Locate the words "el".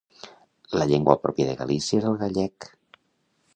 2.13-2.19